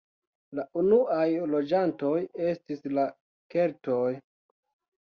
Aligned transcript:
La 0.59 0.63
unuaj 0.83 1.27
loĝantoj 1.51 2.15
estis 2.55 2.83
la 2.97 3.07
keltoj. 3.57 4.05